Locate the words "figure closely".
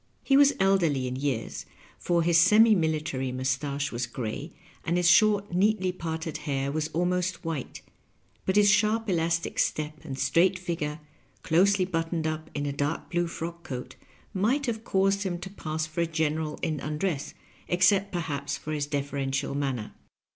10.57-11.85